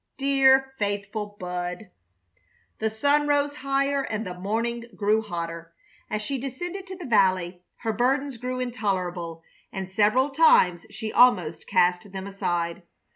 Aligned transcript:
Dear, 0.17 0.73
faithful 0.79 1.35
Bud! 1.39 1.91
The 2.79 2.89
sun 2.89 3.27
rose 3.27 3.57
higher 3.57 4.01
and 4.01 4.25
the 4.25 4.33
morning 4.33 4.85
grew 4.95 5.21
hotter. 5.21 5.75
As 6.09 6.23
she 6.23 6.39
descended 6.39 6.87
to 6.87 6.95
the 6.97 7.05
valley 7.05 7.61
her 7.81 7.93
burdens 7.93 8.37
grew 8.37 8.59
intolerable, 8.59 9.43
and 9.71 9.91
several 9.91 10.31
times 10.31 10.87
she 10.89 11.13
almost 11.13 11.67
cast 11.67 12.11
them 12.13 12.25
aside. 12.25 12.81